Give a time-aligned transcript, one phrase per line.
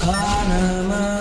[0.00, 1.19] Kahraman